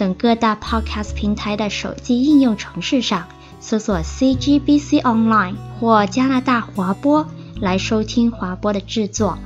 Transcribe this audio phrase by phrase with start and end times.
[0.00, 3.28] 等各大 Podcast 平台的手机应用程式上
[3.60, 7.28] 搜索 CGBC Online 或加拿大华播
[7.60, 9.38] 来收听华播的制作。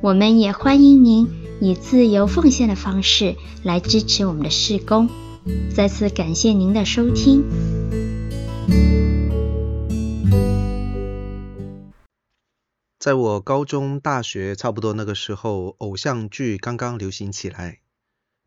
[0.00, 1.28] 我们也欢迎您
[1.60, 5.08] 以自由奉献的方式来支持我们的事工。
[5.74, 7.42] 再次感谢您的收听。
[13.00, 17.81] 在我高中、大学差不多那个时候，偶像剧刚刚流行起来。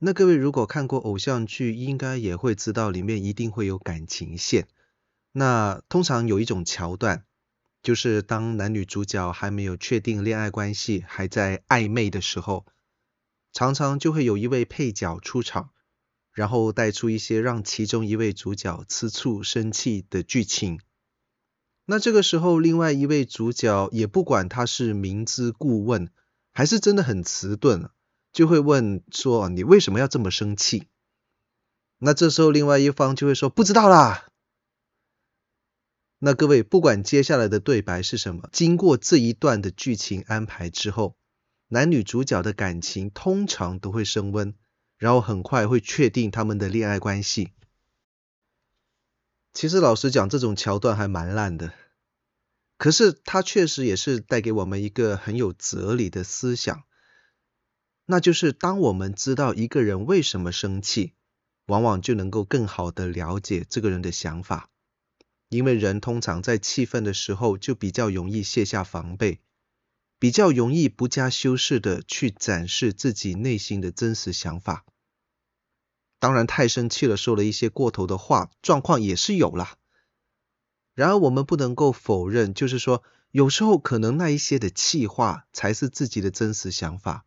[0.06, 4.68] 那各位如果看过偶像剧，应该也会知道里面一定会有感情线。
[5.32, 7.26] 那通常有一种桥段，
[7.82, 12.68] 就是当男女主角还没有确定恋爱关系，还在暧昧的时候，
[13.52, 15.72] 常常就会有一位配角出场，
[16.32, 20.80] 然后带出一些让其中一位主角吃醋生气的剧情。
[21.88, 26.12] 那这个时候，另外一位主角也不管他是明知故问，
[26.54, 27.90] 还是真的很迟钝。
[28.36, 30.90] 就会问说，你为什么要这么生气？
[32.00, 34.28] 那这时候另外一方就会说不知道啦。
[36.20, 41.16] 那各位不管接下来的对白是什么，经过这一段的剧情安排之后，
[41.70, 44.54] 男女主角的感情通常都会升温，
[44.98, 47.54] 然后很快会确定他们的恋爱关系。
[49.54, 51.74] 其实老实讲，这种桥段还蛮烂的，
[52.78, 56.84] 可是它确实也是带给我们一个很有哲理的思想。
[58.06, 61.14] 那就是当我们知道一个人为什么生气，
[61.66, 64.70] 往往就能够更好的了解这个人的想法，
[65.50, 69.40] 因为人通常在气愤的时候就比较容易卸下防备，
[70.20, 74.86] 比较容易不加修饰的去展示自己内心的真实想法。
[76.20, 79.78] 当然，太生气了，说了一些过头的话，状况也是有啦。
[80.94, 87.26] 然而，我们不能够否认，就是说，有时候可能那一些的气话才是自己的真实想法。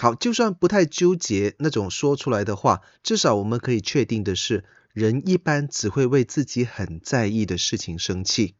[0.00, 8.54] 好，就算不太纠结那种说出来的话，至少我们可以确定的是，人一般只会为自己很在意的事情生气。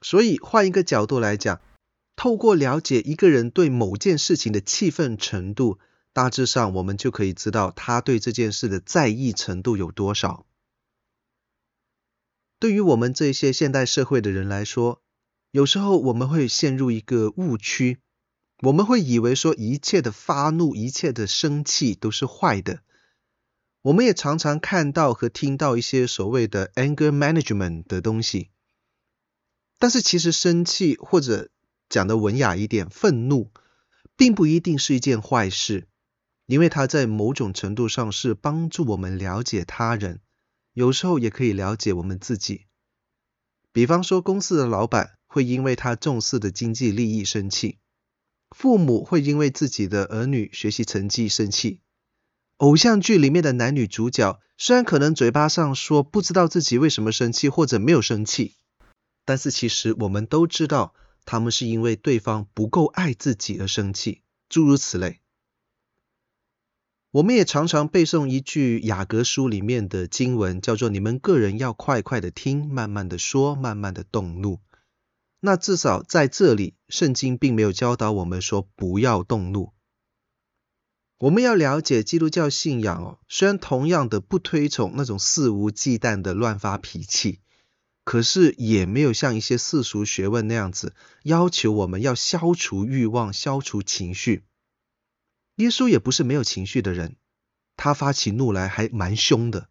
[0.00, 1.60] 所以换一个角度来讲，
[2.14, 5.80] 透过了解一个人对某件事情的气愤程度，
[6.12, 10.46] 大致上我们就可以知道他对这件事的在意程度有多少。
[12.60, 15.02] 对于我们这些现代社会的人来说，
[15.50, 17.98] 有时候我们会陷入一个误区。
[18.64, 22.80] 我们会以为说一切的发怒、一切的生气都是坏的。
[23.82, 28.48] 我们也常常看到和听到一些所谓的 anger management 的东西。
[29.78, 31.50] 但是其实生气或者
[31.90, 33.50] 讲的文雅一点，愤怒，
[34.16, 35.86] 并不一定是一件坏事，
[36.46, 40.20] 因为它在某种程度上是帮助我们了解他人，
[40.72, 42.64] 有时候也可以了解我们自己。
[43.72, 47.78] 比方说，公司的老板会因为他重视的经济利益生气。
[48.50, 51.80] 父母会因为自己的儿女学习成绩生气，
[52.58, 58.54] 偶像剧里面的男女主角虽然可能嘴巴上说不知道自己为什么生气或者没有生气，
[59.24, 60.94] 但是其实我们都知道
[61.24, 65.20] 他们是因为对方不够爱自己而生气，诸如此类。
[67.10, 74.58] 我们也常常背诵一句雅各书里面的经文，叫做“你们个人要快快的听，慢慢的说，慢慢的动怒”。
[75.46, 79.74] 那至少在这里，圣经并没有教导我们说不要动怒。
[81.18, 87.40] 我们要了解基督教信仰哦，虽然同样的不推崇那种肆无忌惮的乱发脾气，
[88.04, 94.46] 可是也没有像一些世俗学问那样子要求我们要消除欲望、消除情绪。
[95.56, 97.16] 耶稣也不是没有情绪的人，
[97.76, 99.68] 他发起怒来还蛮凶的。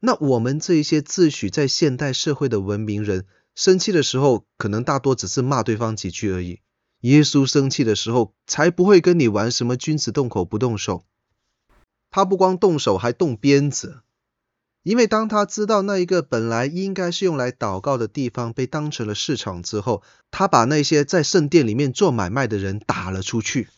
[0.00, 6.60] 那我们这一些自诩在现代社会的文明人，生气的时候，可能大多只是骂对方几句而已。
[7.00, 11.04] 耶稣生气的时候，才不会跟你玩什么君子动口不动手。
[12.10, 14.00] 他不光动手，还动鞭子。
[14.82, 23.68] 因为当他知道那一个本来应该是用来祷告的地方被当成了市场之后，他把那些在圣殿里面做买卖的人打了出去。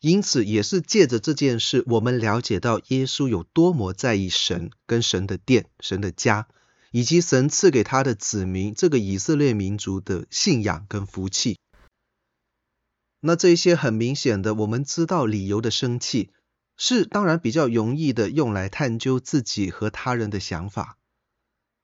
[0.00, 6.46] 因此，也是借着这件事，我们了解到耶稣有多么在意神跟神的殿、神的家。
[6.90, 11.58] 以及神赐给他的子民，这个以色列民族的信仰跟福气。
[13.20, 16.30] 那这些很明显的，我们知道理由的生气，
[16.76, 20.96] 是当然比较容易的用来探究自己和他人的想法。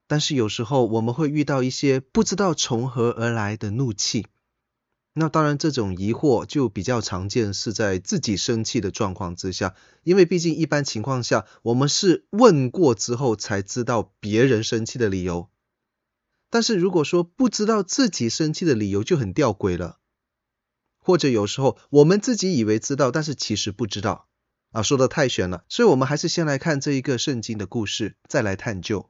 [0.07, 4.27] 但是有时候我们会遇到一些不知道从何而来的怒气。
[5.17, 15.49] 那当然，这种疑惑就比较常见，是在自己生气的状况之下，因为毕竟一般情况下，我们是问过之后才知道别人生气的理由。
[16.51, 20.01] 但是如果说不知道自己生气的理由，就很吊诡了。
[20.99, 24.27] 或者有时候我们自己以为知道，但是其实不知道
[24.73, 25.65] 啊，说的太玄了。
[25.69, 29.09] 所以我们还是先来看这一个圣经的故事，再来探究。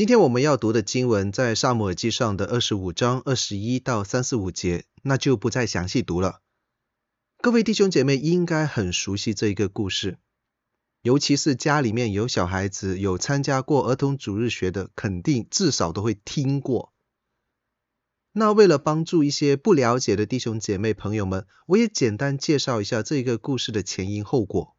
[0.00, 6.40] 今天我们要读的经文在撒母耳记上的二十五章二十一到三十五节，那就不再详细读了。
[7.42, 10.16] 各位弟兄姐妹应该很熟悉这一个故事，
[11.02, 16.94] 尤其是家里面有小孩子、有参加过儿童主日学的，肯定至少都会听过。
[18.32, 24.74] 那为了帮助一些不了解的弟兄姐妹朋友们，我也简单介绍一下这个故事的前因后果。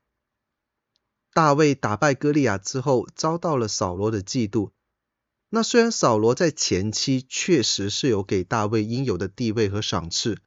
[1.32, 4.72] 大卫打败歌利亚之后，遭到了扫罗的嫉妒。
[5.54, 10.38] 那虽然扫罗在前期确实是有给大卫应有的地位和赏赐，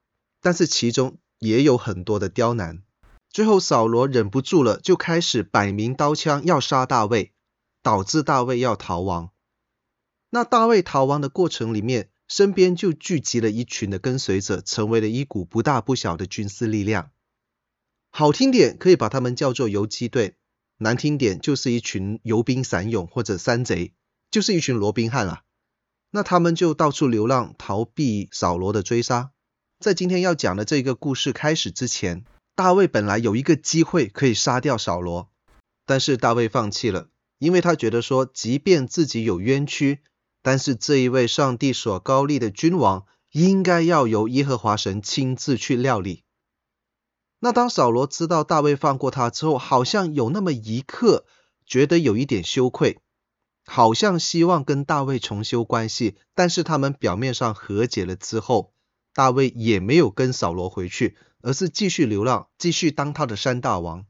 [0.40, 2.82] 但是其中也有很多的刁难。
[3.28, 7.32] 最后扫罗忍不住了，就开始摆明刀枪要杀大卫，
[7.82, 9.28] 导致大卫要逃亡。
[10.30, 17.10] 那大卫逃亡的过程里面，身边就聚集了一群的跟随者，成为了一股不大不小的军事力量。
[18.08, 20.36] 好听点可以把他们叫做游击队，
[20.78, 23.92] 难听点就是一群游兵散勇或者山贼。
[24.34, 25.42] 就是一群罗宾汉啊，
[26.10, 29.30] 那他们就到处流浪，逃避扫罗的追杀。
[29.78, 32.24] 在今天要讲的这个故事开始之前，
[32.56, 35.30] 大卫本来有一个机会可以杀掉扫罗，
[35.86, 40.00] 但是大卫放弃了，因为他觉得说，即便自己有冤屈，
[40.42, 46.24] 但是这一位上帝所高立的君王，应该要由耶和华神亲自去料理。
[47.38, 51.24] 那当扫罗知道大卫放过他之后，好像有那么一刻
[51.64, 52.98] 觉得有一点羞愧。
[53.66, 58.72] 好像希望跟大卫重修关系，但是他们表面上和解了之后，
[59.14, 64.04] 大卫也没有跟扫罗回去，而是继续流浪，继续当他的山大王。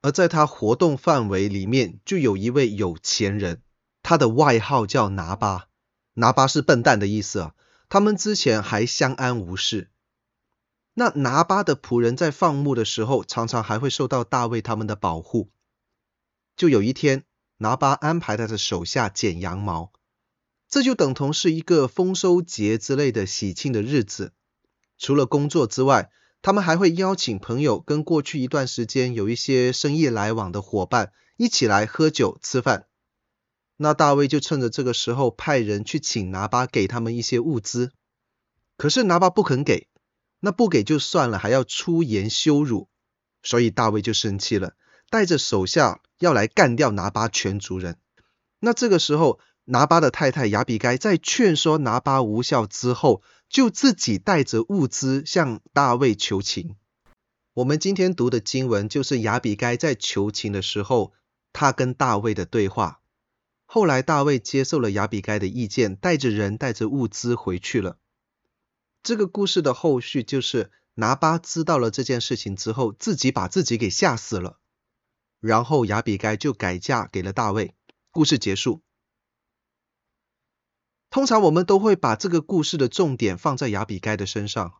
[0.00, 3.62] 而在他活动范围里面，就有一位有钱人，
[4.02, 5.66] 他的外号叫拿巴，
[6.14, 7.54] 拿巴是笨蛋的意思啊。
[7.88, 9.90] 他们之前还相安无事。
[10.94, 15.50] 那拿巴的仆人在放牧的时候，常常还会受到大卫他们的保护。
[16.56, 17.24] 就有一天。
[17.58, 19.92] 拿八安排他的手下剪羊毛，
[20.68, 24.32] 这就等同是一个丰收节之类的喜庆的日子。
[24.96, 26.10] 除了工作之外，
[26.40, 32.86] 他们还会邀请朋友跟过去一段时间有一些生意来往的伙伴一起来喝酒吃饭。
[33.76, 37.92] 那大卫就趁着这个时候派人去请拿八给他们一些物资，
[38.76, 39.88] 可是拿八不肯给，
[40.40, 42.88] 那不给就算了，还要出言羞辱，
[43.42, 44.74] 所以大卫就生气了。
[45.10, 47.98] 带着手下要来干掉拿巴全族人。
[48.60, 56.76] 那这个时候，拿巴的太太亚比该在劝说拿巴无效之后，就自己带着物资向大卫求情。
[57.54, 61.12] 我们今天读的经文就是亚比该在求情的时候，
[61.52, 63.00] 他跟大卫的对话。
[63.66, 67.98] 后来大卫接受了亚比该的意见，带着人带着物资回去了。
[69.02, 74.58] 这个故事的后续就是拿巴知道了这件事情之后，自己把自己给吓死了。
[75.40, 77.74] 然后亚比该就改嫁给了大卫，
[78.10, 78.80] 故事结束。
[81.10, 84.74] 通常我们都会把这个故事的重点放在亚比该的身上，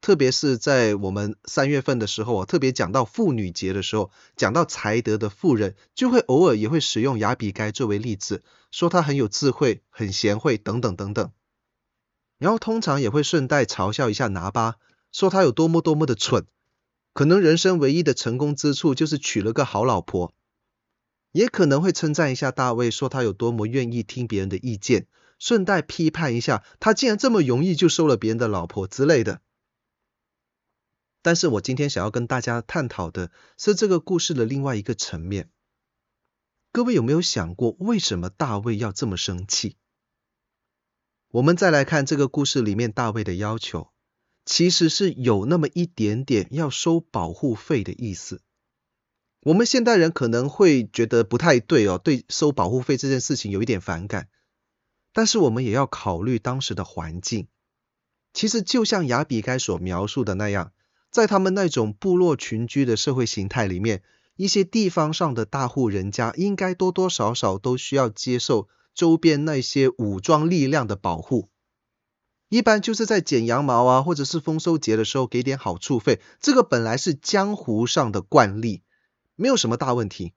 [0.00, 11.32] 特别是在我们三月份的时候，特别讲到妇女节的时候，讲到才德的妇人，就会偶尔也会使用亚比该作为例子，说她很有智慧、很贤惠等等等等。
[12.38, 14.76] 然后通常也会顺带嘲笑一下拿巴，
[15.12, 16.46] 说他有多么多么的蠢。
[17.14, 20.34] 可能人生唯一的成功之处就是娶了个好老婆，
[21.30, 25.06] 也可能会称赞一下大卫，说他有多么愿意听别人的意见，
[25.38, 29.40] 顺带批判一下他竟然这么容易就收了别人的老婆之类的。
[31.22, 35.48] 但是我今天想要跟大家探讨的是这个故事的另外一个层面。
[36.72, 39.76] 各位有没有想过，为什么大卫要这么生气？
[41.30, 43.93] 我们再来看这个故事里面大卫的要求。
[44.44, 48.42] 其实是有那么一点点要收保护费的意思。
[49.40, 54.28] 我们现代人可能会觉得不太对哦，对收保护费这件事情有一点反感。
[55.12, 57.48] 但是我们也要考虑当时的环境。
[58.32, 60.72] 其实就像雅比该所描述的那样，
[61.10, 64.02] 在他们那种部落群居的社会形态里面，
[64.36, 71.48] 一些地方上的大户人家应该多多少少都需要接受周边那些武装力量的保护。
[72.48, 78.82] 一般就是在剪羊毛啊，或者是丰收节的时候给点好处费，这个本来是江湖上的惯例，
[79.34, 80.32] 没有什么大问题。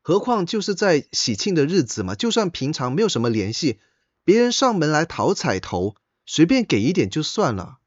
[0.00, 3.78] 何况就是在喜庆的日子嘛，就算平常没有什么联系，
[4.24, 5.94] 别人上门来讨彩头，
[6.26, 7.78] 随便给一点就算了。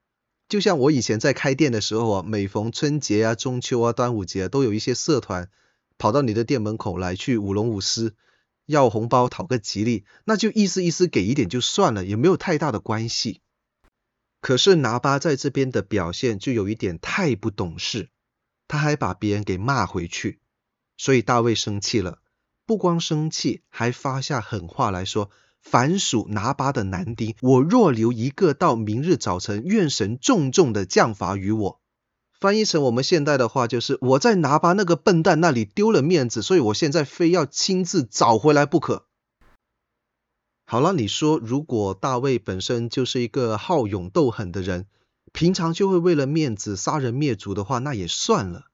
[0.47, 5.49] 就像我以前在开店的时候啊，每逢春节啊、中秋啊、端午节，都有一些社团
[5.97, 8.13] 跑到你的店门口来去舞龙舞狮，
[8.65, 13.41] 要红包讨个吉利，那就意思意思给一点就算了，也没有太大的关系。
[14.41, 18.09] 可是拿巴在这边的表现就有一点太不懂事，
[18.67, 20.39] 他还把别人给骂回去。
[20.97, 22.19] 所以大卫生气了，
[22.65, 25.29] 不光生气，还发下狠话来说
[25.61, 31.81] ：“凡属拿巴的男丁，我若留一个到明日早晨，愿神重重的降罚于我。”
[32.39, 39.05] 翻译成我们现代的话，就是我在拿巴那个笨蛋那里丢了面子，所以我现在非要亲自找回来不可。
[40.65, 44.87] 好了，你说如果大卫本身就是一个好勇斗狠的人，
[45.31, 48.65] 平常就会为了面子杀人灭族的话，那也算了。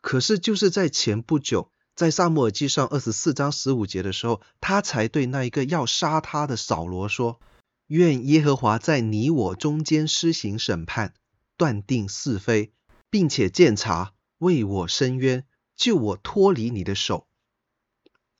[0.00, 7.38] 可是就是在前不久，在撒母耳记上二十四章十五节的时候，他才对那一个要杀他的扫罗说
[7.86, 11.14] ：“愿耶和华在你我中间施行审判，
[11.62, 12.72] 断定是非，
[13.08, 17.28] 并且鉴察，为我伸冤，救我脱离你的手。”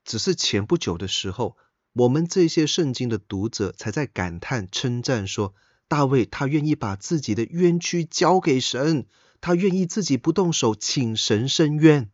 [0.03, 1.57] 只是前不久的时候，
[1.93, 5.55] 我们这些圣经的读者才在感叹称赞说，
[5.87, 9.07] 大卫他愿意把自己的冤屈交给神。
[9.41, 12.11] 他愿意自己不动手，请神伸冤，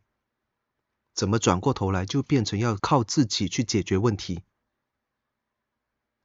[1.14, 4.42] 怎么转过头来就变成要靠自己去解决问题？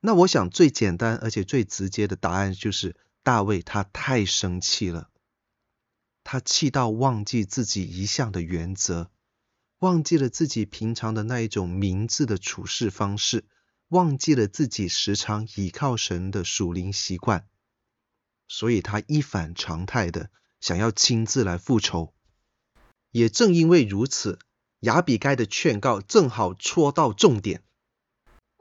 [0.02, 5.10] 那我想最简单而且最直接的答案就是大卫他太生气了，
[6.24, 9.10] 他气到忘记自己一向的原则，
[9.80, 13.46] 忘记了自己平常的那一种明智的处事方式，
[13.88, 17.48] 忘记了自己时常倚靠神的属灵习惯，
[18.48, 20.30] 所以他一反常态的。
[20.60, 22.14] 想要亲自来复仇，
[23.12, 24.40] 也正因为如此，
[24.80, 27.66] 亚比该的劝告正好戳到重点。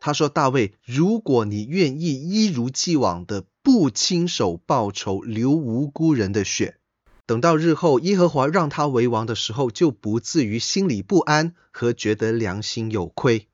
[0.05, 6.81] 他说：“大卫，如果你愿意一如既往的不亲手报仇，流无辜人的血，
[7.25, 13.47] 等到日后耶和华让他为王的时候，就不至于心里不安和觉得良心有亏。”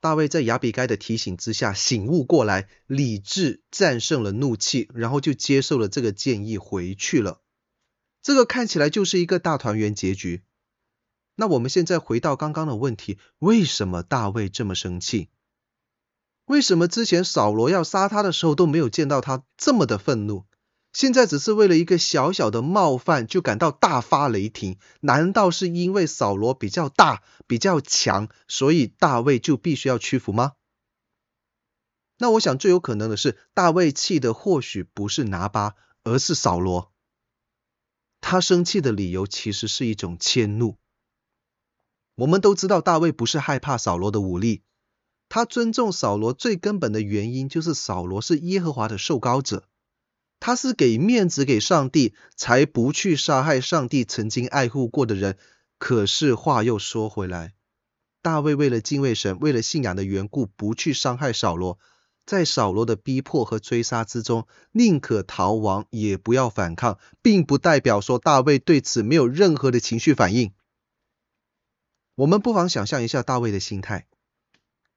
[0.00, 7.42] 大卫在亚比该的提醒之下醒悟过来，理智战胜了怒气，然后就接受了这个建议回去了。
[8.22, 10.44] 这个看起来就是一个大团圆结局。
[11.36, 15.28] 那我们现在回到刚刚的问题，为什么大卫这么生气？
[16.46, 20.44] 为什么之前扫罗要杀他的时候都没有见到他这么的愤怒？
[20.92, 30.52] 现在只是为了一个小小的冒犯就感到大发雷霆，难道是因为扫罗比较大、比较强，所以大卫就必须要屈服吗？
[32.16, 36.90] 那我想最有可能的是，大卫气的或许不是拿巴，而是扫罗。
[38.22, 40.78] 他生气的理由其实是一种迁怒。
[42.16, 44.62] 我们都知道大卫不是害怕扫罗的武力，
[45.28, 49.64] 他尊重扫罗最根本的原因就是扫罗是耶和华的受膏者。
[50.40, 55.36] 他是给面子给上帝，才不去杀害上帝曾经爱护过的人。
[55.78, 57.54] 可是话又说回来，
[58.22, 61.78] 大卫为了敬畏神，为了信仰的缘故，不去伤害扫罗，
[62.24, 70.52] 在扫罗的逼迫和追杀之中，宁可逃亡，也不要反抗，并不代表说大卫对此没有任何的情绪反应。
[72.16, 74.06] 我们不妨想象一下大卫的心态：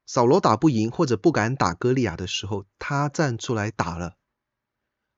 [0.06, 4.16] 扫罗打不赢或者不敢打歌利亚的时候，他站出来打了。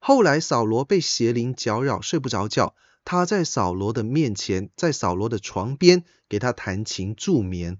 [0.00, 2.74] 后来扫罗被邪灵搅扰，睡不着觉。
[3.04, 7.78] 他在扫罗的面前，在扫罗的床边给他弹琴助眠。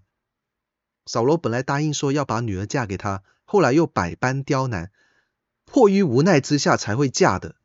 [1.05, 4.93] 扫罗本来答应说要把女儿嫁给他，后来又百般刁难，
[5.65, 7.57] 迫于无奈之下才会嫁的。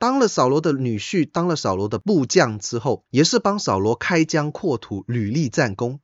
[0.00, 6.00] 当了扫罗的女婿，当了扫罗的部将之后，也是帮扫罗开疆扩土，屡立战功。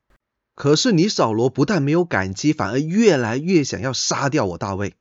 [0.55, 4.97] 可是你扫罗不但没有感激，反而越来越想要杀掉我大卫。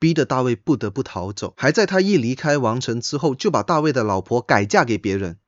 [0.00, 5.38] 逼得大卫不得不逃走，还在他一离开王城之后，就把大卫的老婆改嫁给别人。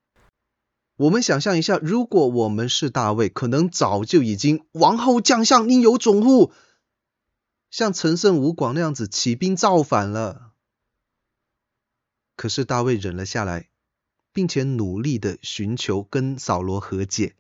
[0.97, 6.53] 我们想象一下，如果我们是大卫，可能早就已经王侯将相宁有种乎，
[7.69, 10.54] 像陈胜吴广那样子起兵造反了。
[12.37, 13.69] 可是大卫忍了下来，
[14.33, 17.37] 并且努力的寻求跟扫罗和解，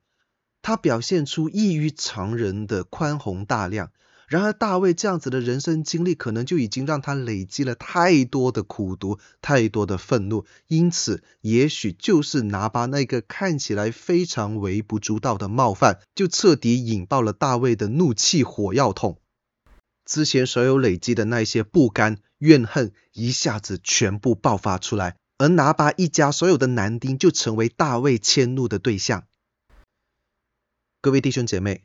[0.62, 3.90] 他表现出异于常人的宽宏大量。
[4.26, 19.20] 然而，大卫这样子的人生经历，可能就已经让他累积了太多的苦毒，太多的愤怒，因此，也许就是拿巴那个看起来非常微不足道的冒犯，就彻底引爆了大卫的怒气火药桶。
[20.04, 29.26] 之前所有累积的那些不甘、怨恨，一下子全部爆发出来，而拿巴一家所有的男丁就成为大卫迁怒的对象。
[31.00, 31.84] 各位弟兄姐妹，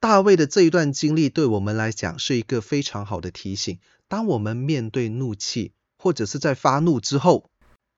[0.00, 3.78] 大卫的这一段经历对我们来讲是一个非常好的提醒。
[4.08, 7.50] 当我们面对怒气，或者是在发怒之后，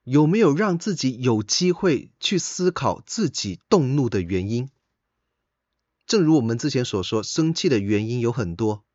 [0.03, 4.69] 有没有让自己有机会去思考自己动怒的原因？
[6.07, 8.85] 正如我们之前所说，生气的原因有很多，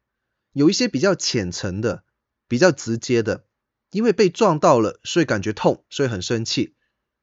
[0.52, 2.04] 有一些比较浅层的、
[2.48, 3.44] 比较直接的，
[3.90, 6.74] 因为被撞到了，所以感觉痛，所以很生气；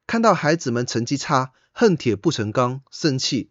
[0.06, 3.50] 看到孩子们成绩差，恨铁不成钢，生气；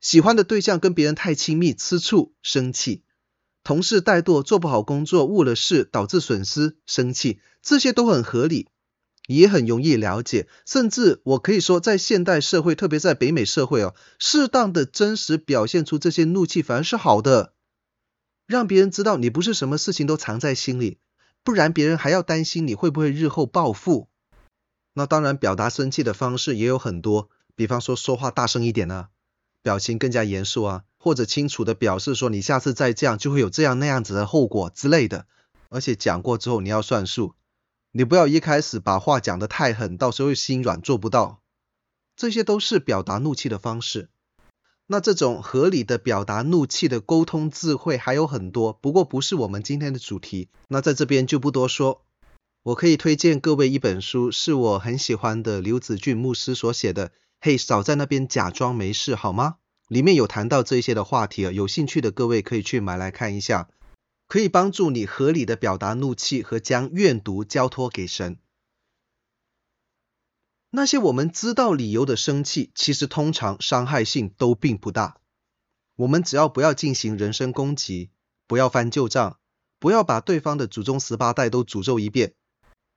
[0.00, 3.02] 喜欢的对象跟别人太亲密，吃醋，生气。
[3.64, 8.68] 同事怠惰，做不好工作，误了事，导致损失，生气，这些都很合理，
[9.26, 10.46] 也很容易了解。
[10.64, 17.54] 甚至我可以说，在现代社会，特别在北美社会哦，适当的真实表现出这些怒气，反而是好的，
[18.46, 20.98] 让别人知道你不是什么事情都藏在心里，
[21.42, 24.08] 不然别人还要担心你会不会日后报复。
[24.94, 29.10] 那当然，表达生气的方式也有很多，比方说说话大声一点啊，
[29.62, 30.84] 表情更加严肃啊。
[30.98, 35.26] 或者清楚的表示说，你下次再这样就会有这样那样子的后果之类的，
[35.68, 37.34] 而且讲过之后你要算数，
[37.92, 41.40] 你不要一开始把话讲得太狠，到时候心软做不到。
[42.16, 44.08] 这些都是表达怒气的方式。
[44.88, 50.48] 那这种合理的表达怒气的沟通智慧还有很多，不过不是我们今天的主题。
[50.68, 52.02] 那在这边就不多说。
[52.62, 57.12] 我可以推荐各位一本书，是我很喜欢的刘子俊牧师所写的。
[57.40, 59.56] 嘿，少在那边假装没事好吗？
[59.88, 63.68] 里面有谈到这些的话题啊，有兴趣的各位可以去买来看一下，
[64.26, 68.38] 可以帮助你合理的表达怒气和将怨毒交托给神。
[70.70, 75.18] 那些我们知道理由的生气，其实通常伤害性都并不大。
[75.96, 78.10] 我们只要不要进行人身攻击，
[78.46, 79.38] 不要翻旧账，
[79.78, 82.34] 不要把对方的祖宗十八代都诅咒一遍，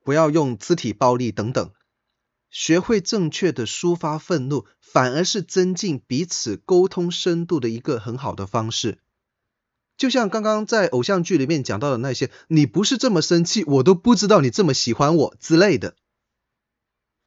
[0.03, 1.71] 不要用肢体暴力等等。
[2.49, 8.97] 学会正确的抒发愤怒，反而是增进彼此沟通深度的一个很好的方式。
[9.95, 15.95] 就像刚刚在偶像剧里面讲到的那些，你不是这么生气，我都不知道你这么喜欢我之类的。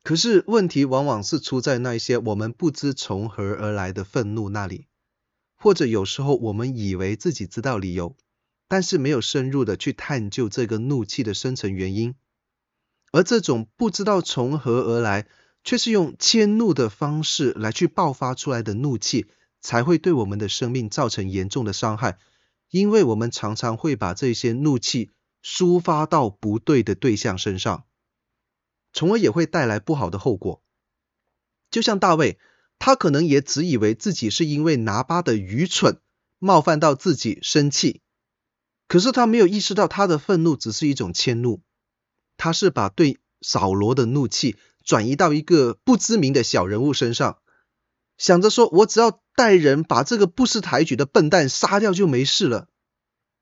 [0.03, 4.87] 可是问题往往是出在那些我们不知从何而来的愤怒那里，
[5.57, 8.17] 或者有时候我们以为自己知道理由，
[8.67, 12.17] 但是没有深入的去探究这个怒气的深层原因。
[13.13, 15.29] 而这种不知道从何而来，
[15.63, 19.27] 却是用迁怒的方式来去爆发出来的怒气，
[19.61, 22.19] 才会对我们的生命造成严重的伤害。
[22.71, 25.11] 因为我们常常会把这些怒气
[25.45, 27.85] 抒发到不对的对象身上，
[28.93, 30.63] 从而也会带来不好的后果。
[31.71, 32.39] 就像大卫，
[32.79, 35.99] 他可能也只以为自己是因为拿巴的愚蠢
[36.39, 38.03] 冒犯到自己生气，
[38.89, 41.63] 可是他没有意识到他的愤怒只是一种迁怒。
[42.37, 47.39] 他是把对扫罗的怒气转移到一个不知名的小人物身上，
[48.19, 52.69] 想着说我只要带人把这个不识抬举的笨蛋杀掉就没事了，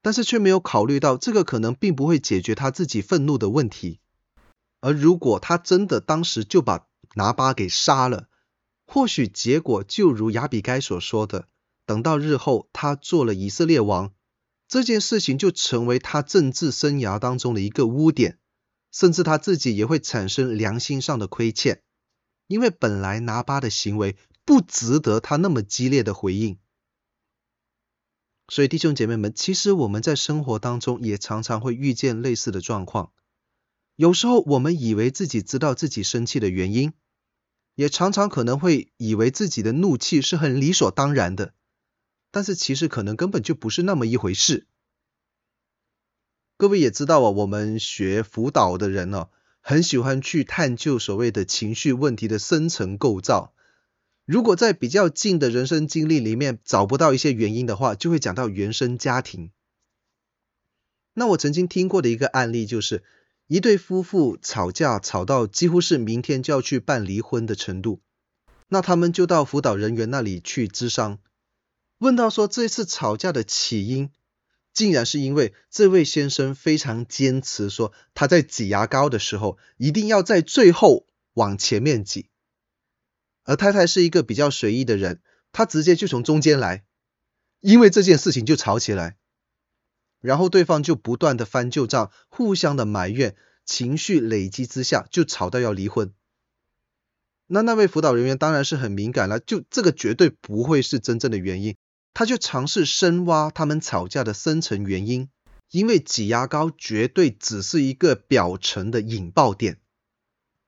[0.02, 4.00] 但是却没有考虑到这个可能并不会解决他自己愤怒的问题。
[4.80, 8.28] 而如果他真的当时就把拿巴给杀了，
[8.86, 11.48] 或许结果就如亚比该所说的，
[11.86, 14.12] 等到日后他做了以色列王，
[14.66, 18.38] 这件事情就成为他政治生涯当中的一个污点。
[18.92, 21.84] 甚至他自己也会产生良心上的亏欠，
[22.48, 26.58] 因为本来拿巴的行为不值得他那么激烈的回应。
[28.48, 33.12] 所以弟兄姐妹们，其实我们在生活当中也常常会遇见类似的状况。
[34.00, 36.94] 有时候我们以为自己知道自己生气的原因，
[37.74, 41.52] 也常常可能会以为自己的怒气是很理所当然的，
[42.30, 44.66] 但是其实可能根本就不是那么一回事。
[46.56, 49.28] 各位也知道啊，我们学辅导的人呢，
[49.60, 53.52] 很喜欢去探究所谓的情绪问题的深层构造。
[54.24, 59.50] 如果在比较近的人生经历里面找不到一些原因的话，就会讲到原生家庭。
[61.12, 63.02] 那我曾经听过的一个案例就是，
[63.50, 68.00] 一对夫妇吵架吵到几乎是明天就要去办离婚的程度，
[68.68, 71.18] 那他们就到辅导人员那里去咨商，
[71.98, 74.12] 问到说这次吵架的起因。
[74.72, 82.28] 竟然是因为这位先生非常坚持说，他在挤牙膏的时候一定要在最后往前面挤，
[83.42, 86.84] 而太太是一个比较随意的人，她直接就从中间来，
[87.58, 89.16] 因为这件事情就吵起来，
[90.20, 96.12] 然后对方就不断的翻旧账，互相的埋怨，情绪累积之下就吵到要离婚。
[97.46, 101.74] 那那位辅导人员当然是很敏感了，就这个绝对不会是真正的原因。
[102.12, 105.28] 他就尝试深挖他们吵架的深层原因，
[105.70, 109.78] 因为挤牙膏绝对只是一个表层的引爆点，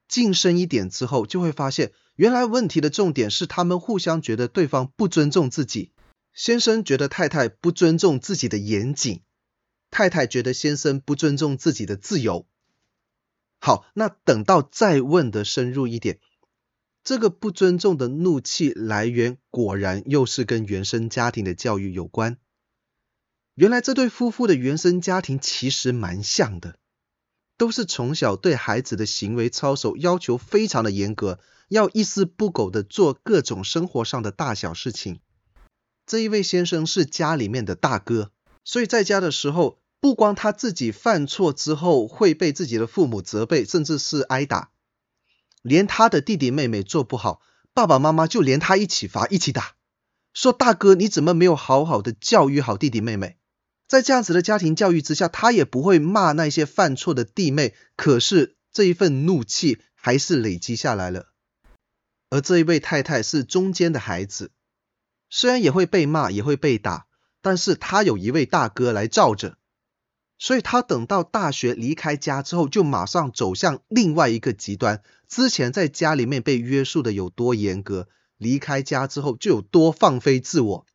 [0.09, 5.93] 晋升一点之后，就会发现，原来问题的重点是他们互相觉得对方不尊重自己。
[6.33, 9.21] 先生觉得太太不尊重自己的严谨，
[9.93, 12.47] 太太觉得先生不尊重自己的自由。
[13.61, 16.19] 好，那等到再问的深入一点，
[17.05, 22.39] 这个不尊重的怒气来源，果然又是跟原生家庭的教育有关。
[23.55, 26.79] 原来这对夫妇的原生家庭其实蛮像的，
[27.59, 35.21] 都是从小对孩子的行为操守要求非常的严格，要一丝不苟的做各种生活上的大小事情。
[36.07, 38.33] 这一位先生是家里面的大哥，
[38.65, 44.73] 所以在家的时候，不光他自己犯错之后会被自己的父母责备，甚至是挨打，
[45.63, 47.41] 连他的弟弟妹妹做不好，
[47.73, 49.77] 爸爸妈妈就连他一起罚一起打，
[50.35, 53.37] 说大哥你怎么没有好好的教育好弟弟妹妹？
[53.87, 61.29] 在这样子的家庭教育之下，他也不会骂那些犯错的弟妹，可是这一份怒气还是累积下来了。
[62.29, 64.51] 而这一位太太是中间的孩子，
[65.31, 67.07] 虽然也会被骂，也会被打，
[67.41, 69.59] 但是他有一位大哥来罩着。
[70.43, 75.01] 所以他等到大学离开家之后，就马上走向另外一个极端。
[75.29, 80.87] 之前在家里面被约束的有多严格，离开家之后就有多放飞自我。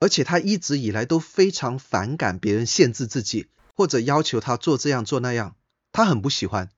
[0.00, 5.56] 而且他一直以来都非常反感别人限制自己，或者要求他做这样做那样，
[5.92, 6.70] 他很不喜欢。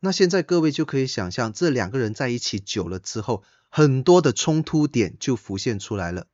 [0.00, 6.26] 那现在各位就可以想象，这两个人在一起久了之后，很多的冲突点就浮现出来了。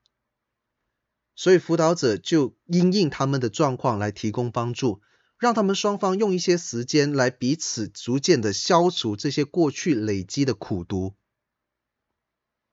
[1.37, 5.01] 所以辅导者就因应他们的状况来提供帮助，
[5.39, 11.15] 让他们双方用一些时间来彼此逐渐的消除这些过去累积的苦毒。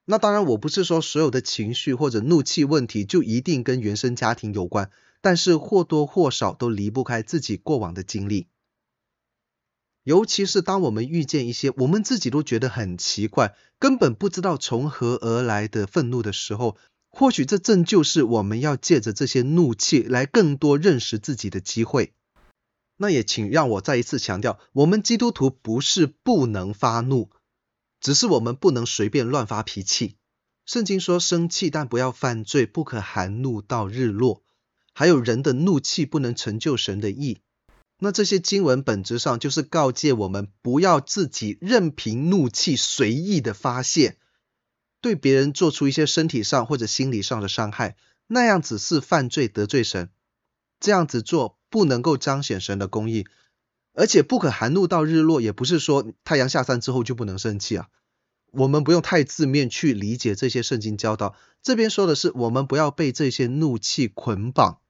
[0.06, 8.48] 那当然，我不是说所有的情绪或者怒气问题就一定跟原生家庭有关，但是或多或少都离不开自己过往的经历。
[10.04, 16.78] 尤其是当我们遇见一些我们自己都觉得很奇怪，根本不知道从何而来的愤怒的时候。
[17.12, 22.14] 或许这正就是我们要借着这些怒气来更多认识自己的机会。
[22.98, 27.30] 那也请让我再一次强调，我们基督徒不是不能发怒，
[28.00, 30.16] 只是我们不能随便乱发脾气。
[30.66, 34.44] 圣经说，生气但不要犯罪，不可含怒到日落。
[34.94, 37.40] 还有人的怒气不能成就神的意。
[38.00, 44.18] 那这些经文本质上就是告诫我们，不要自己任凭怒气随意的发泄。
[45.02, 47.96] 对别人做出一些身体上或者心理上的伤害，
[48.28, 50.10] 那样子是犯罪得罪神。
[50.80, 53.28] 这样子做不能够彰显神的公义，
[53.94, 57.90] 而且不可含怒到日落，也不是说太阳下山之后就不能生气啊。
[58.52, 61.36] 我们不用太字面去理解这些圣经教导。
[61.62, 64.82] 这边说的是，我们不要被这些怒气捆绑，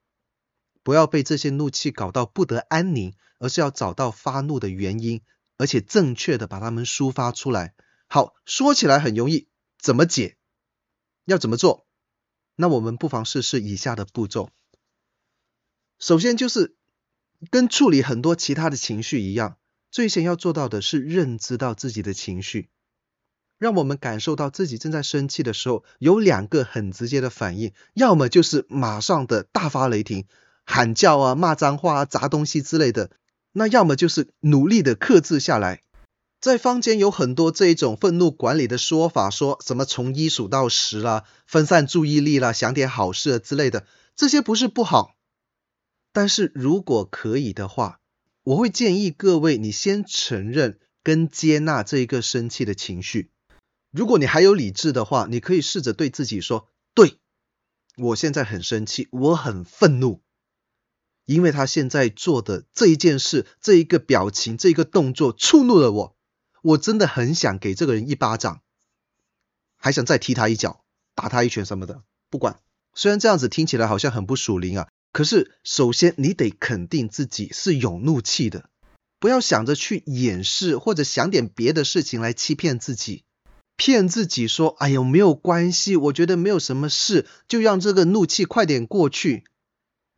[0.82, 5.22] 不要被这些怒气搞到不得安宁，而是要找到发怒的原因，
[5.58, 7.74] 而且正确的把它们抒发出来。
[8.08, 9.48] 好，说起来很容易。
[9.82, 10.38] 怎么解？
[11.26, 11.88] 要怎么做？
[12.56, 14.52] 那我们不妨试试以下的步骤。
[15.98, 16.76] 首先就是
[17.50, 19.58] 跟处理很多其他的情绪一样，
[19.90, 22.70] 最先要做到的是认知到自己的情绪。
[23.58, 30.28] 让我们感受到自己正在生气的时候，有两个很直接的反应，要么就是马上的大发雷霆、
[30.64, 33.10] 喊叫啊、骂脏话啊、砸东西之类的，
[33.52, 35.82] 那要么就是努力的克制下来。
[36.42, 45.16] 在坊间有很多这一种愤怒管理的说法，说什么从一数到十啦，分散注意力啦，想点好事之类的，这些不是不好，
[46.12, 48.00] 但是如果可以的话，
[48.42, 53.30] 我会建议各位你先承认跟接纳这一个生气的情绪。
[53.92, 57.20] 如果你还有理智的话，你可以试着对自己说：对，
[57.98, 60.24] 我现在很生气，我很愤怒，
[61.28, 66.18] 因为他现在做的这一件事、这一个表情、这一个动作触怒了我。
[66.62, 68.62] 我真的很想给这个人一巴掌，
[69.78, 70.84] 还想再踢他一脚，
[71.16, 72.60] 打他一拳什么的，不管。
[72.94, 78.70] 虽然这样子听起来好像很不属灵啊，可是首先你得肯定自己是有怒气的，
[79.18, 83.24] 不要想着去掩饰或者想点别的事情来欺骗自己，
[83.78, 89.46] 骗自己说，哎呦，没有关系，我觉得没有什么事，就让这个怒气快点过去。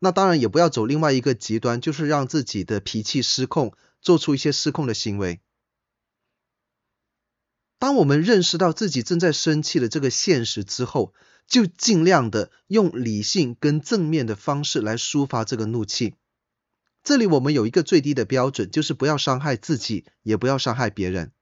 [0.00, 5.40] 那当然也不要走另外一个极端，就是让自己的脾气失控，做出一些失控的行为。
[7.78, 11.12] 当我们认识到自己正在生气的这个现实之后，
[11.46, 16.14] 就尽量的用理性跟正面的方式来抒发这个怒气。
[17.02, 21.32] 这里我们有一个最低的标准，就是不要伤害自己，也不要伤害别人。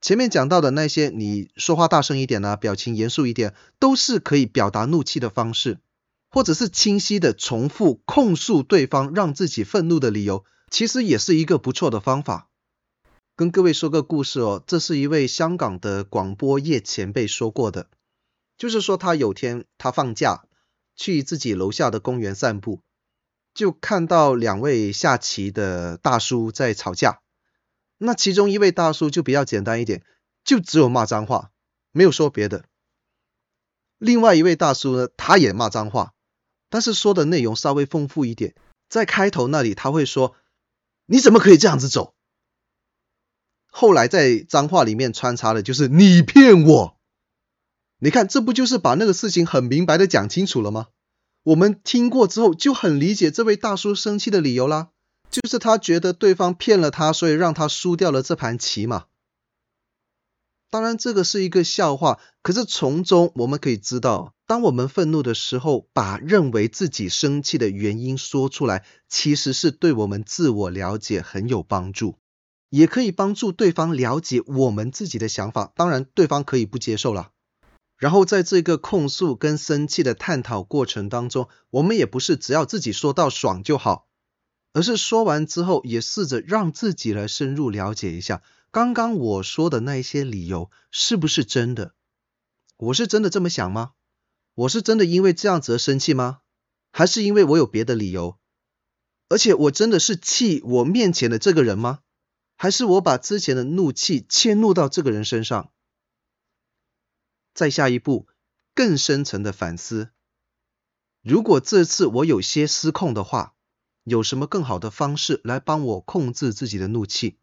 [0.00, 5.78] 前面讲到的那些，你说话大声一点啊，表情严肃一点，都是可以表达怒气的方式，
[6.28, 12.48] 或者是清晰的重复控诉对方让自己愤怒的理由，其实也是一个不错的方法。
[13.42, 17.88] 跟各位说个故事哦，这是一位香港的广播业前辈说过的，
[18.56, 20.44] 就是说他有天他放假
[20.94, 22.82] 去自己楼下的公园散步，
[23.52, 27.18] 就看到两位下棋的大叔在吵架。
[27.98, 30.04] 那其中一位大叔就比较简单一点，
[30.44, 31.50] 就只有骂脏话，
[31.90, 32.64] 没有说别的。
[33.98, 36.12] 另外一位大叔呢，他也骂脏话，
[36.70, 38.54] 但是说的内容稍微丰富一点，
[38.88, 40.36] 在开头那里他会说
[41.06, 42.14] ：“你怎么可以这样子走？”
[43.74, 46.98] 后来在脏话里面穿插的就是你骗我，
[47.98, 50.88] 你看这不就是把那个事情很明白的讲清楚了吗？
[51.42, 54.90] 我们听过之后就很理解这位大叔生气的理由啦，
[55.30, 59.06] 就是他觉得对方骗了他，所以让他输掉了这盘棋嘛。
[60.70, 72.18] 当然这个是一个笑话，可是从中我们可以知道，当我们愤怒的时候，把认为自己生气的原因说出来，其实是对我们自我了解很有帮助。
[72.72, 77.30] 也可以帮助对方了解我们自己的想法，当然对方可以不接受了。
[77.98, 84.08] 然后在这个控诉跟生气的探讨过程当中，我们也不是只要自己说到爽就好，
[84.72, 91.92] 而是说完之后也试着让自己来深入了解一下，刚刚我说的那一些理由是不是真的？
[92.78, 93.90] 我是真的这么想吗？
[94.54, 96.38] 我是真的因为这样子而生气吗？
[96.90, 98.38] 还是因为我有别的理由？
[99.28, 101.98] 而且我真的是气我面前的这个人吗？
[102.62, 105.72] 还是我把之前的怒气迁怒到这个人身上？
[107.52, 108.28] 再下一步，
[108.72, 110.10] 更深层的反思。
[111.22, 113.56] 如果这次我有些失控的话，
[114.04, 117.36] 有什么更好的方式来帮我控制自己的怒气？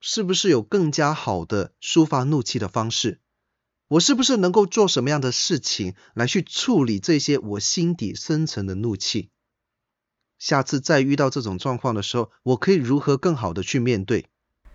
[0.00, 3.20] 是不是有更加好的抒发怒气的方式？
[3.86, 9.30] 我是不是能够做什么样的事情来去处理这些我心底深层的怒气？
[10.38, 14.26] 下次再遇到这种状况的时候，我可以如何更好的去面对？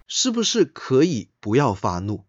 [0.07, 2.25] 是不是可以不要发怒？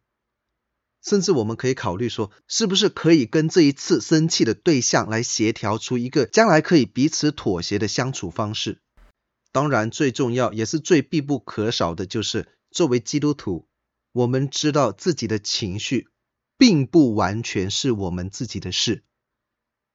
[1.02, 8.80] 甚至我们可以考虑说，是不是可以跟这一次生气的对象来协调出一个将来可以彼此妥协的相处方式？
[9.50, 13.66] 当然，最重要也是最必不可少的就是，作为基督徒，
[14.12, 16.06] 我们知道自己的情绪
[16.56, 19.02] 并不完全是我们自己的事。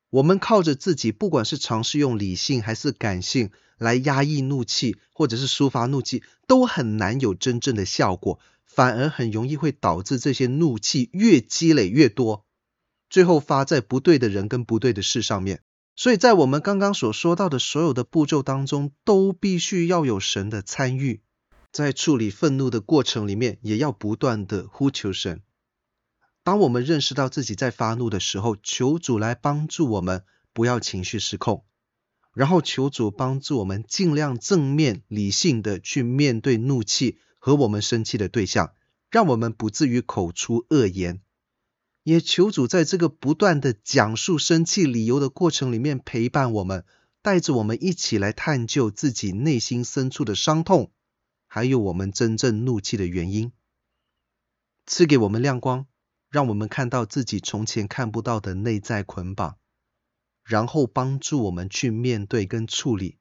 [0.09, 12.45] 我们靠着自己，不管是尝试用理性还是感性来压抑怒气，或者是抒发怒气，都很难有真正的效果，反而很容易会导致这些怒气越积累越多，
[13.09, 15.61] 最后发在不对的人跟不对的事上面。
[15.97, 21.21] 所以在我们刚刚所说到的所有的步骤当中，都必须要有神的参与，
[21.71, 25.41] 在处理愤怒的过程里面，也要不断的呼求神。
[26.47, 31.65] 当我们认识到自己在发怒的时候，求主来帮助我们，不要情绪失控，
[32.33, 38.71] 然后求主帮助我们尽量正面理性的去面对怒气和我们生气的对象，
[39.11, 41.19] 让我们不至于口出恶言。
[42.03, 46.85] 也求主在这个不断的讲述生气理由的过程里面陪伴我们，
[47.21, 50.93] 带着我们一起来探究自己内心深处的伤痛，
[51.45, 53.51] 还有我们真正怒气的原因，
[54.85, 55.87] 赐给我们亮光。
[56.37, 59.57] 让我们看到自己从前看不到的内在捆绑，
[60.43, 63.17] 然后帮助我们去面对跟处理，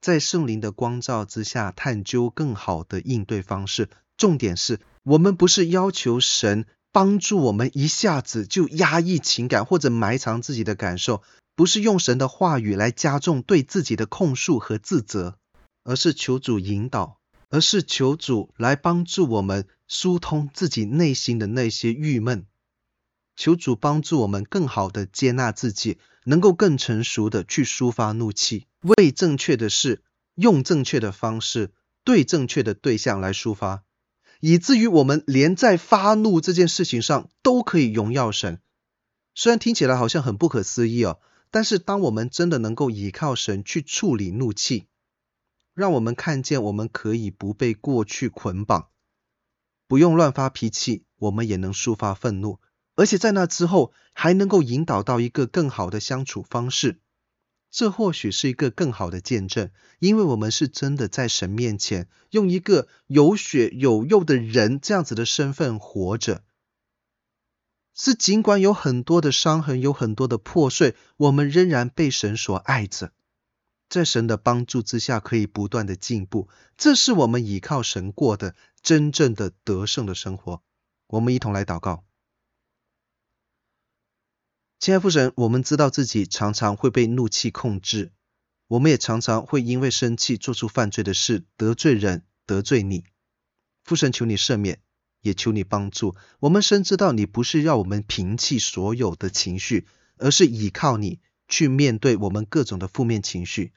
[0.00, 3.88] 在圣灵的光照之下探究更好的应对方式。
[4.16, 11.24] 重点是我们不是要求神帮助我们一下子就压抑情感或者埋藏自己的感受，
[11.56, 15.36] 不是用神的话语来加重对自己的控诉和自责，
[15.82, 17.18] 而是求主引导。
[17.50, 22.46] 而是求主来帮助我们疏通自己内心的那些郁闷，
[23.36, 30.02] 求主帮助我们更好的接纳自己，能够更成熟的去抒发怒气，为正确的事，
[30.34, 31.72] 用正确的方式，
[32.04, 33.84] 对正确的对象来抒发，
[34.40, 38.60] 以至于我们连在发怒这件事情上都可以荣耀神。
[39.34, 41.18] 虽然听起来好像很不可思议哦，
[41.50, 44.86] 但是当我们真的能够依靠神去处理怒气，
[45.74, 48.88] 让我们看见，我们可以不被过去捆绑，
[49.88, 52.58] 不用乱发脾气，我们也能抒发愤怒，
[52.94, 57.00] 而且在那之后还能够引导到一个更好的相处方式。
[57.70, 66.44] 这或许是一个更好的见证，因为我们是真的在神面前用一个有血有肉的人这样子的身份活着，
[67.94, 73.12] 是尽管有很多的伤痕，有很多的破碎，我们仍然被神所爱着。
[73.88, 80.62] 在神的帮助之下，可以不断的进步，这是我们依靠神过的真正的得胜的生活。
[81.06, 82.04] 我们一同来祷告。
[84.82, 88.10] 亲爱父神，我们知道自己常常会被怒气控制，
[88.66, 93.04] 我们也常常会因为生气做出犯罪的事，得罪人，得罪你。
[93.84, 94.80] 父神求你赦免，
[95.20, 96.16] 也求你帮助。
[96.40, 103.72] 我们深知道你不是要我们平弃所有的情绪，而是倚靠你去面对我们各种的负面情绪。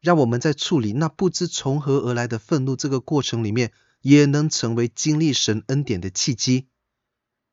[0.00, 6.68] 让我们在处理那不知从何而来的愤怒这个过程里面，也能成为经历神恩典的契机。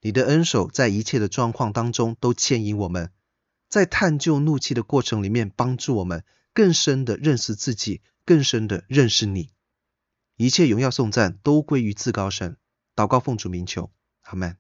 [0.02, 3.12] 你的恩手在一切的状况当中都牵引我们，
[3.68, 9.50] 在探究怒气的过程里面，帮助我们更深的认识自己，更深的认识你。
[10.38, 12.58] 一切荣耀颂赞都归于至高神。
[12.96, 14.58] 祷告奉主名求，阿门。